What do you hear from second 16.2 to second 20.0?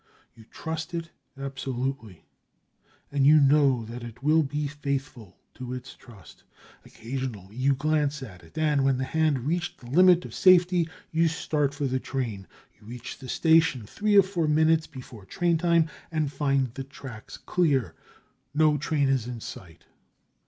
find the tracks clear; no train is in sight.